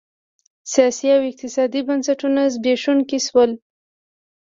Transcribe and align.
سیاسي 0.71 1.07
او 1.15 1.21
اقتصادي 1.31 1.79
بنسټونه 1.87 2.41
زبېښونکي 2.53 3.19
شول 3.27 3.51